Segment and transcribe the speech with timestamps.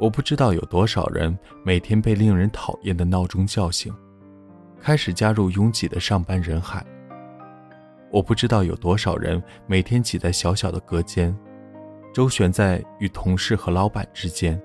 [0.00, 3.92] 我不知道有多少人每天被令人讨厌的闹钟叫醒，
[4.80, 6.86] 开始加入拥挤的上班人海。
[8.10, 11.36] 我不知道有多少人每天挤在小小的隔间，
[12.14, 14.58] 周旋在与同事和老板之间。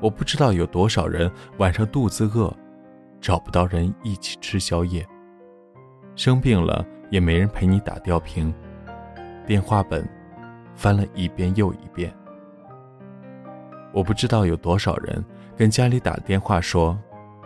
[0.00, 2.54] 我不知道有多少人晚上肚子饿，
[3.20, 5.06] 找不到人一起吃宵夜。
[6.14, 8.52] 生病了也没人陪你打吊瓶，
[9.46, 10.08] 电话本
[10.74, 12.12] 翻了一遍又一遍。
[13.92, 15.24] 我不知道有多少人
[15.56, 16.96] 跟家里打电话说：“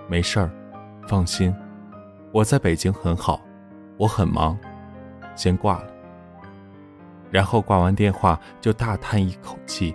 [0.08, 0.50] 没事儿，
[1.06, 1.54] 放心，
[2.32, 3.40] 我在北京很好，
[3.96, 4.58] 我很忙，
[5.34, 5.86] 先挂了。”
[7.30, 9.94] 然后挂完电话就大叹一口气。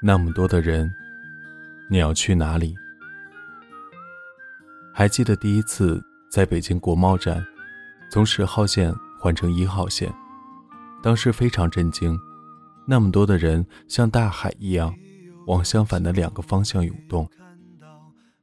[0.00, 0.94] 那么多的人，
[1.88, 2.76] 你要去哪里？
[4.94, 6.00] 还记得第一次
[6.30, 7.44] 在北京国贸站，
[8.08, 10.12] 从十号线换成一号线，
[11.02, 12.16] 当时非常震惊。
[12.86, 14.94] 那么多的人像大海一样，
[15.48, 17.28] 往相反的两个方向涌动。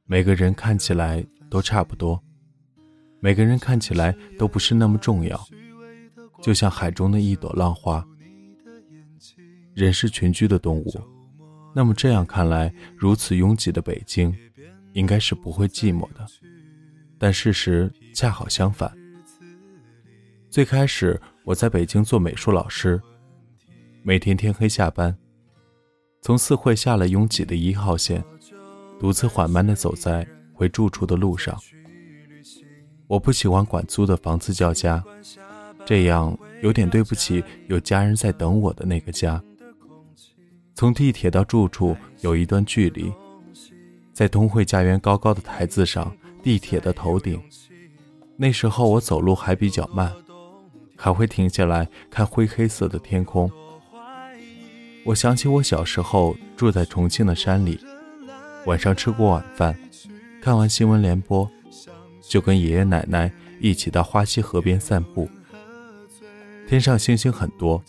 [0.04, 2.22] 每个人看起来都差不多，
[3.18, 5.42] 每个人看起来都不是那么重要，
[6.42, 8.06] 就像海中的一朵浪花。
[9.72, 11.15] 人是群居的动物。
[11.76, 14.34] 那么这样看来，如此拥挤的北京，
[14.94, 16.26] 应该是不会寂寞的。
[17.18, 18.90] 但事实恰好相反。
[20.48, 22.98] 最开始我在北京做美术老师，
[24.02, 25.14] 每天天黑下班，
[26.22, 28.24] 从四惠下了拥挤的一号线，
[28.98, 31.54] 独自缓慢地走在回住处的路上。
[33.06, 35.04] 我不喜欢管租的房子叫家，
[35.84, 39.38] 这样有点对不起有家人在等我的那个家。
[40.76, 43.10] 从地铁到住处有一段距离，
[44.12, 47.42] 在通惠家园高高的台子上，地铁的头顶。
[48.36, 50.12] 那时候我走路还比较慢，
[50.94, 53.50] 还会停下来看灰黑色的天空。
[55.02, 57.80] 我想起我小时候住在重庆的山里，
[58.66, 59.74] 晚上吃过晚饭，
[60.42, 61.50] 看完新闻联播，
[62.20, 65.26] 就跟爷爷奶奶一起到花溪河边散步。
[66.68, 67.82] 天上星星很多，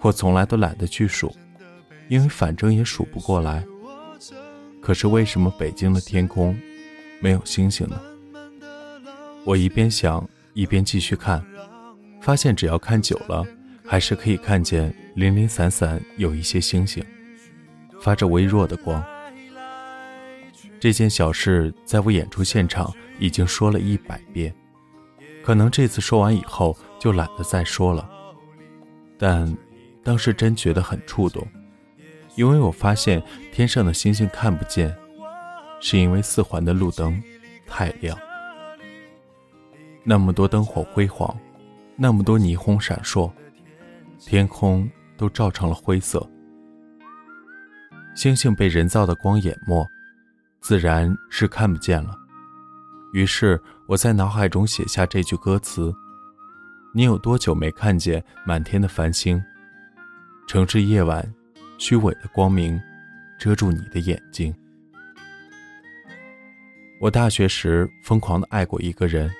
[0.00, 1.32] 我从来都懒得去数。
[2.08, 3.64] 因为反正也数不过来。
[4.80, 6.56] 可是为什么北京的天空
[7.20, 8.00] 没有星星呢？
[9.44, 11.44] 我一边想一边继续看，
[12.20, 13.44] 发现只要看久了，
[13.84, 17.04] 还是可以看见零零散散有一些星星，
[18.00, 19.02] 发着微弱的光。
[20.78, 24.54] 这件小事在我演出现场已经说了一百遍，
[25.42, 28.08] 可能这次说完以后就懒得再说了。
[29.18, 29.56] 但
[30.04, 31.44] 当时真觉得很触动。
[32.36, 34.94] 因为我发现天上的星星看不见，
[35.80, 37.20] 是因为四环的路灯
[37.66, 38.16] 太亮。
[40.04, 41.36] 那么多灯火辉煌，
[41.96, 43.32] 那么多霓虹闪烁，
[44.20, 46.24] 天空都照成了灰色。
[48.14, 49.84] 星星被人造的光淹没，
[50.60, 52.16] 自然是看不见了。
[53.12, 55.92] 于是我在脑海中写下这句歌词
[56.94, 59.42] ：“你有多久没看见满天的繁星？
[60.46, 61.26] 城市夜晚。”
[61.78, 62.80] 虚伪的光明，
[63.38, 64.54] 遮住你的眼睛。
[67.00, 69.30] 我大学时疯狂的爱过一个人，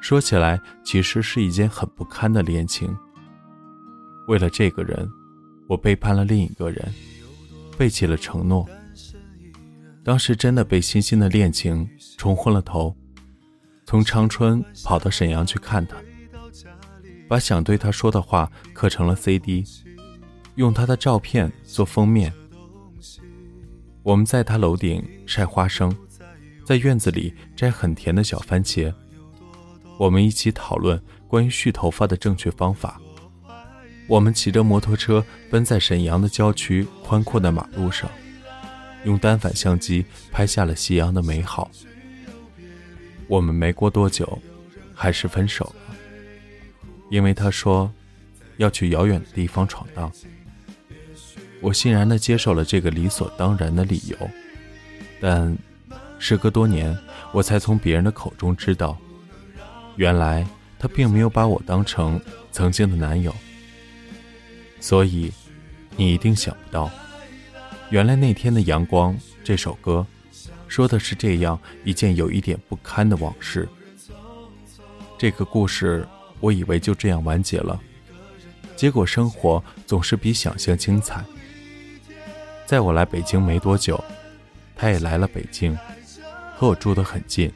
[0.00, 2.96] 说起来其实是一件很不堪的恋情。
[4.28, 5.08] 为了这个人，
[5.68, 6.94] 我背叛了另一个人，
[7.76, 8.68] 背弃了承诺。
[10.04, 12.96] 当时真的被新兴的恋情冲昏了头，
[13.84, 15.96] 从长春跑到沈阳去看他，
[17.26, 19.64] 把想对他说的话刻成了 CD，
[20.58, 22.32] 用他的照片做封面。
[24.02, 25.96] 我们在他楼顶晒花生，
[26.64, 28.92] 在院子里摘很甜的小番茄。
[29.96, 33.00] 我们一起讨论关于蓄头发的正确方法。
[34.08, 38.10] 我们骑着摩托车奔在沈阳的郊区宽阔的马路上，
[39.04, 41.70] 用单反相机拍下了夕阳的美好。
[43.28, 44.36] 我们没过多久，
[44.92, 45.94] 还是分手了，
[47.10, 47.88] 因为他说
[48.56, 50.10] 要去遥远的地方闯荡。
[51.60, 54.30] 我欣然地接受了这个理所当然的理由，
[55.20, 55.56] 但
[56.18, 56.96] 时隔多年，
[57.32, 58.96] 我才从别人的口中知道，
[59.96, 60.46] 原来
[60.78, 62.20] 他并没有把我当成
[62.52, 63.34] 曾经的男友。
[64.80, 65.32] 所以，
[65.96, 66.88] 你一定想不到，
[67.90, 70.06] 原来那天的阳光这首歌，
[70.68, 73.68] 说的是这样一件有一点不堪的往事。
[75.18, 76.06] 这个故事，
[76.38, 77.80] 我以为就这样完结了，
[78.76, 81.24] 结果生活总是比想象精彩。
[82.68, 83.98] 在我来北京没多久，
[84.76, 85.74] 他也来了北京，
[86.54, 87.50] 和我住得很近。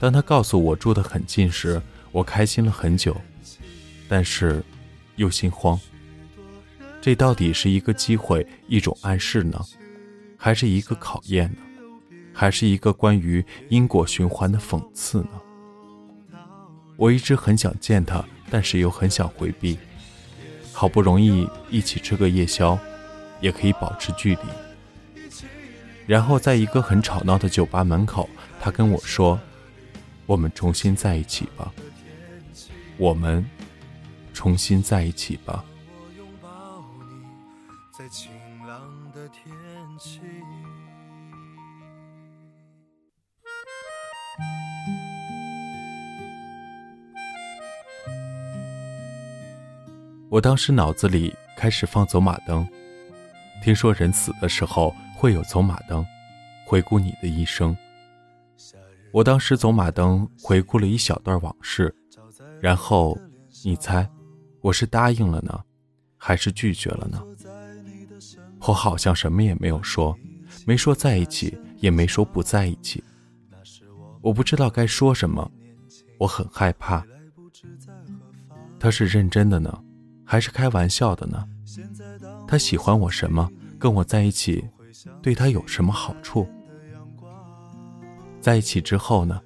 [0.00, 1.78] 当他告诉我住得很近时，
[2.10, 3.14] 我开心了很久，
[4.08, 4.64] 但是
[5.16, 5.78] 又心慌。
[6.98, 9.62] 这到底是一个机会，一种暗示呢，
[10.34, 11.58] 还是一个考验呢，
[12.32, 16.38] 还是一个关于因果循环的讽刺呢？
[16.96, 19.76] 我一直很想见他，但是又很想回避。
[20.72, 22.78] 好不容易一起吃个夜宵。
[23.40, 24.42] 也可以保持距离。
[26.06, 28.28] 然后，在一个很吵闹的酒吧门口，
[28.60, 29.38] 他跟我说
[30.26, 31.72] ：“我们重新在一起吧。
[32.96, 33.44] 我们
[34.34, 35.64] 重新在一起吧。”
[50.28, 52.66] 我当时脑子里开始放走马灯。
[53.62, 56.04] 听说人死的时候会有走马灯，
[56.66, 57.76] 回顾你的一生。
[59.12, 61.94] 我当时走马灯回顾了一小段往事，
[62.60, 63.18] 然后
[63.62, 64.08] 你猜，
[64.62, 65.62] 我是答应了呢，
[66.16, 67.22] 还是拒绝了呢？
[68.60, 70.16] 我好像什么也没有说，
[70.66, 73.02] 没说在一起，也没说不在一起。
[74.22, 75.50] 我不知道该说什么，
[76.18, 77.04] 我很害怕。
[78.78, 79.82] 他是认真的呢，
[80.24, 81.46] 还是开玩笑的呢？
[82.50, 83.48] 他喜欢我什么？
[83.78, 84.64] 跟我在一起，
[85.22, 86.48] 对他有什么好处？
[88.40, 89.40] 在一起之后呢？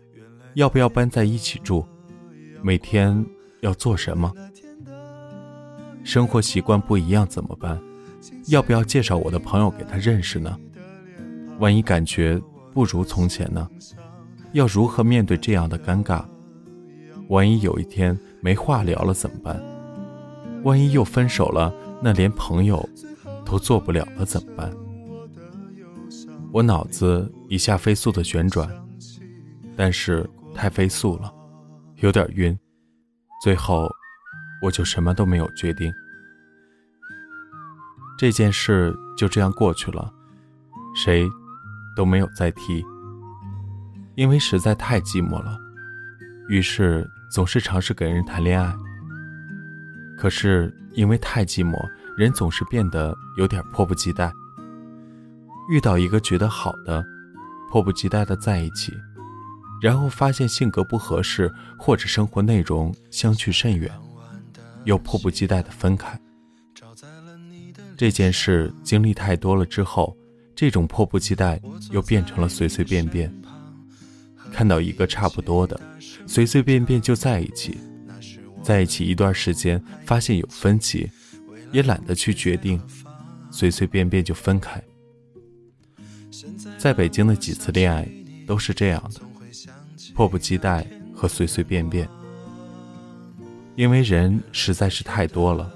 [0.54, 1.84] 要不要搬在一起住？
[2.62, 3.22] 每天
[3.60, 4.32] 要做什么？
[6.02, 7.78] 生活习惯不一样怎么办？
[8.46, 10.58] 要不要介绍我的朋友给他认识呢？
[11.58, 12.40] 万一感觉
[12.72, 13.68] 不如从前呢？
[14.52, 16.24] 要如何面对这样的尴尬？
[17.28, 19.62] 万一有一天没话聊了怎么办？
[20.62, 21.70] 万一又分手了？
[22.04, 22.86] 那连朋友
[23.46, 24.70] 都做不了了，怎么办？
[26.52, 28.68] 我脑子一下飞速的旋转，
[29.74, 31.32] 但是太飞速了，
[32.02, 32.54] 有点晕。
[33.42, 33.88] 最后，
[34.60, 35.90] 我就什么都没有决定。
[38.18, 40.12] 这件事就这样过去了，
[40.94, 41.26] 谁
[41.96, 42.84] 都没有再提，
[44.14, 45.56] 因为实在太寂寞了。
[46.50, 48.76] 于是总是尝试跟人谈恋爱。
[50.16, 51.76] 可是因为太寂寞，
[52.16, 54.32] 人总是变得有点迫不及待。
[55.68, 57.04] 遇到一个觉得好的，
[57.70, 58.92] 迫不及待的在一起，
[59.82, 63.90] 然后发现性格不合适或者生活内容相去甚远，
[64.84, 66.18] 又迫不及待的分开。
[67.96, 70.16] 这件事经历太多了之后，
[70.54, 73.32] 这种迫不及待又变成了随随便便。
[74.52, 75.80] 看到一个差不多的，
[76.26, 77.78] 随随便便就在一起。
[78.64, 81.08] 在一起一段时间，发现有分歧，
[81.70, 82.80] 也懒得去决定，
[83.50, 84.82] 随随便便就分开。
[86.78, 88.08] 在北京的几次恋爱
[88.46, 89.20] 都是这样的，
[90.14, 92.08] 迫不及待和随随便便。
[93.76, 95.70] 因为人实在是太多了，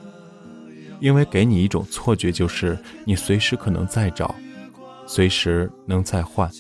[0.98, 4.34] 因为给你一种错觉，就是你随时可能再找，
[5.06, 6.50] 随时能再换。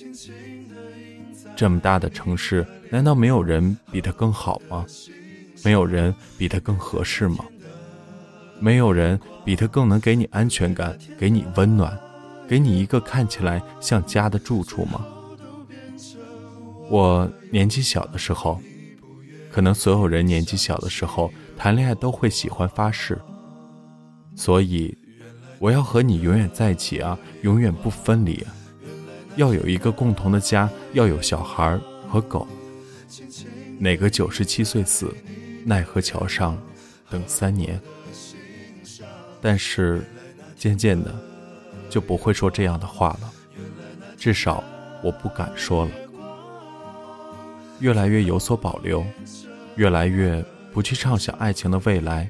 [1.56, 4.84] 这么大的城市，难道没有人比他更好吗？
[5.64, 7.44] 没有人比他更合适吗？
[8.60, 11.98] 没有人比他更能给你安全感，给你温暖，
[12.48, 15.06] 给你一个看起来像家的住处吗？
[16.90, 18.60] 我年纪小的时候，
[19.52, 23.18] 可能所有人年纪小的时候谈恋爱都会喜欢发誓，
[24.34, 24.96] 所以
[25.58, 28.44] 我要和你永远在一起啊，永远不分离，
[29.36, 32.48] 要有一个共同的家，要有小孩和狗，
[33.78, 35.14] 哪个九十七岁死，
[35.68, 36.56] 奈何桥上
[37.10, 37.78] 等三年。
[39.40, 40.02] 但是，
[40.56, 41.14] 渐渐的，
[41.90, 43.30] 就不会说这样的话了。
[44.16, 44.64] 至少，
[45.04, 45.90] 我不敢说了。
[47.80, 49.04] 越来越有所保留，
[49.76, 52.28] 越来越不去畅想爱情的未来。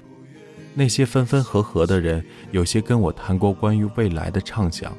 [0.74, 4.92] 那些分分合合的人，有些跟我谈过关于未来的畅想，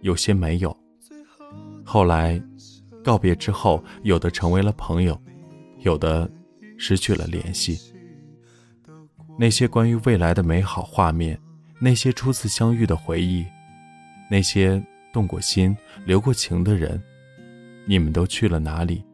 [0.00, 0.74] 有些没有。
[1.84, 2.40] 后来，
[3.04, 5.20] 告别之后，有的成为了朋友，
[5.80, 6.30] 有的
[6.76, 7.78] 失去了联系。
[9.38, 11.38] 那些关于未来的美好画面，
[11.80, 13.44] 那些初次相遇的回忆，
[14.30, 14.80] 那些
[15.12, 17.02] 动过心、留过情的人，
[17.86, 19.04] 你们都去了哪里？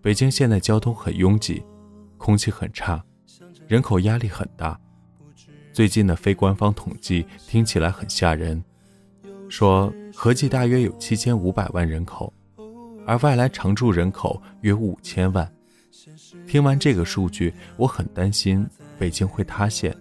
[0.00, 1.62] 北京现在交通很拥挤，
[2.16, 3.04] 空气很差，
[3.66, 4.78] 人口压力很大。
[5.72, 8.62] 最近的非官方统计听起来很吓人，
[9.48, 12.32] 说合计大约有七千五百万人口，
[13.06, 15.50] 而外来常住人口约五千万。
[16.46, 18.66] 听完这个数据，我很担心
[18.98, 19.96] 北京会塌陷。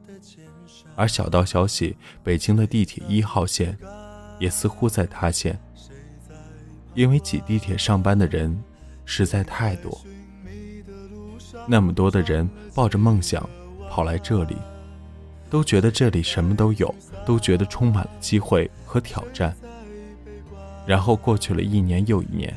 [0.96, 3.78] 而小道消息，北京的地铁一号线
[4.40, 5.60] 也似乎在塌陷。
[6.96, 8.60] 因为挤地铁上班的人
[9.08, 10.00] 实在太多，
[11.66, 13.50] 那么多的人抱着梦想
[13.90, 14.58] 跑来这里，
[15.50, 16.94] 都觉得这里什么都有，
[17.26, 19.56] 都觉得充满了机会和挑战。
[20.86, 22.54] 然后过去了一年又一年，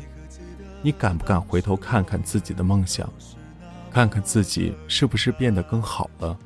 [0.83, 3.09] 你敢不敢回头看看自己的梦想，
[3.93, 6.37] 看看自己是不是变得更好了，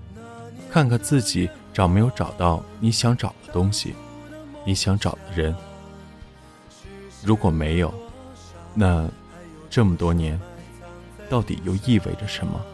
[0.70, 3.94] 看看自己找没有找到你想找的东西，
[4.66, 5.56] 你想找的人。
[7.22, 7.92] 如果没有，
[8.74, 9.08] 那
[9.74, 10.40] 这么多年
[11.28, 12.64] 到底又意味着什么？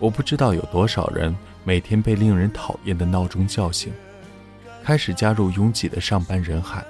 [0.00, 1.32] 我不知道有多少人
[1.62, 3.92] 每天被令人讨厌的闹钟叫醒，
[4.82, 6.84] 开始加入拥挤的上班人海。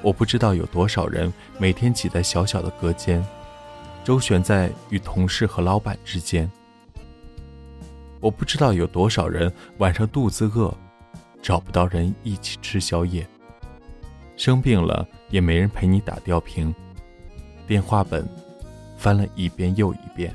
[0.00, 3.22] 我不知道有多少人每天挤在小小的隔间，
[4.02, 6.50] 周旋在与同事和老板之间。
[8.20, 10.74] 我不知道有多少人晚上肚子饿，
[11.42, 13.28] 找不到人一起吃宵夜。
[14.34, 16.74] 生病了也没人陪你打吊瓶，
[17.66, 18.26] 电话本
[18.96, 20.34] 翻了一遍又一遍。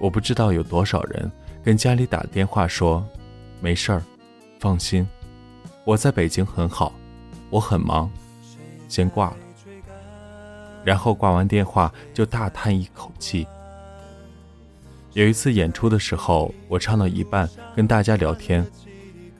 [0.00, 1.30] 我不知道有多少人
[1.62, 3.06] 跟家里打电话说
[3.60, 4.02] ：“没事儿，
[4.58, 5.06] 放心，
[5.84, 6.92] 我在北京很好，
[7.50, 8.10] 我很忙，
[8.88, 9.36] 先挂了。”
[10.84, 13.46] 然后挂完电话就大叹一口气。
[15.12, 18.66] 有一次演出的时候，我唱到一半跟大家聊天，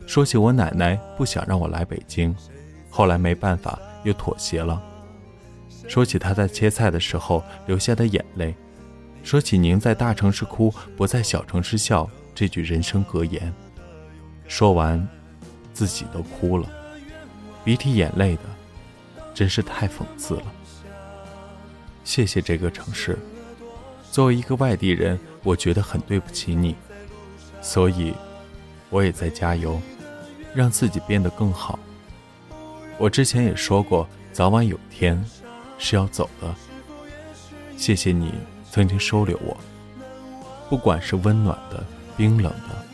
[0.07, 2.33] 说起我奶奶不想让我来北京。
[2.91, 4.81] 后来没办法，又妥协了。
[5.89, 8.55] 说起他在切菜的时候流下的眼泪，
[9.23, 13.53] 说起“宁在大城市哭，不在小城市笑”这句人生格言，
[14.49, 15.07] 说完，
[15.75, 16.67] 自己都哭了，
[17.63, 18.43] 鼻涕眼泪的，
[19.35, 20.45] 真是太讽刺了。
[22.05, 23.19] 谢谢这个城市，
[24.11, 26.75] 作为一个外地人，我觉得很对不起你，
[27.61, 28.15] 所以，
[28.89, 29.81] 我也在加油，
[30.55, 31.79] 让自己变得更好。
[32.99, 35.23] 我之前也说过，早晚有天
[35.83, 36.55] 是要走的。
[37.77, 38.33] 谢谢你
[38.71, 39.57] 曾经收留我，
[40.71, 41.85] 不管是温暖的、
[42.17, 42.87] 冰冷的，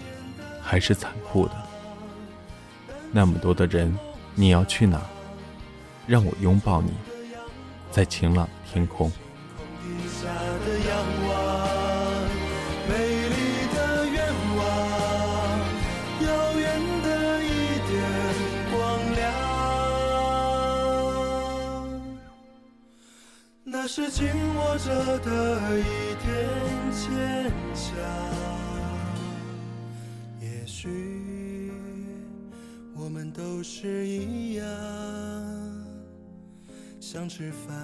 [0.63, 1.53] 还是残酷的。
[3.13, 3.95] 那么多的人，
[4.35, 5.03] 你要去哪？
[6.07, 6.91] 让我拥抱你，
[7.91, 9.13] 在晴朗的天空。
[24.01, 26.31] 是紧握着的一点
[26.93, 27.99] 坚强。
[30.41, 31.73] 也许
[32.95, 34.65] 我们都是一样，
[37.01, 37.77] 想吃饭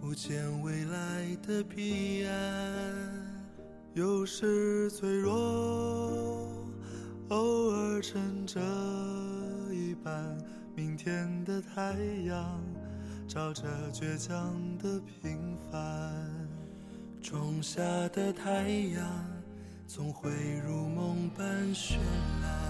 [0.00, 2.32] 不见未来的彼岸，
[3.92, 6.48] 有时脆弱，
[7.28, 8.58] 偶尔撑着
[9.70, 10.34] 一半
[10.74, 11.94] 明天的太
[12.24, 12.58] 阳。
[13.34, 16.48] 照着倔强的平凡，
[17.20, 19.04] 种下的太阳，
[19.88, 20.30] 总会
[20.64, 21.96] 如梦般绚
[22.40, 22.63] 烂。